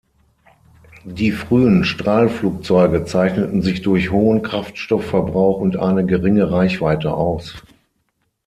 Die 1.05 1.31
frühen 1.31 1.83
Strahlflugzeuge 1.85 3.05
zeichneten 3.05 3.61
sich 3.61 3.83
durch 3.83 4.09
hohen 4.09 4.41
Kraftstoffverbrauch 4.41 5.59
und 5.59 5.77
eine 5.77 6.03
geringe 6.07 6.49
Reichweite 6.49 7.13
aus. 7.13 7.53